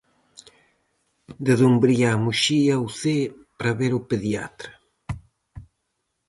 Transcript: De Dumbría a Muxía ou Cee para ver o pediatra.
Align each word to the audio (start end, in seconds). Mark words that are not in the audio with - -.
De 1.45 1.53
Dumbría 1.61 2.09
a 2.13 2.21
Muxía 2.23 2.73
ou 2.81 2.87
Cee 2.99 3.27
para 3.57 3.77
ver 3.79 3.91
o 3.99 4.05
pediatra. 4.09 4.71